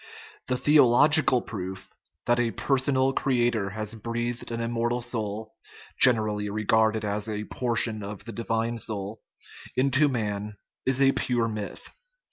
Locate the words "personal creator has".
2.49-3.93